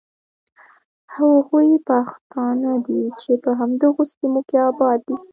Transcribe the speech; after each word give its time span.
هغوی 1.15 1.69
پښتانه 1.89 2.73
دي 2.87 3.03
چې 3.21 3.31
په 3.43 3.49
همدغو 3.59 4.03
سیمو 4.13 4.41
کې 4.49 4.57
آباد 4.69 4.99
دي. 5.07 5.15